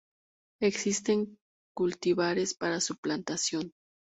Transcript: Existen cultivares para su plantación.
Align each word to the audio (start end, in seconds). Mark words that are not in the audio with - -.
Existen 0.63 1.37
cultivares 1.75 2.55
para 2.55 2.81
su 2.81 2.97
plantación. 2.97 3.71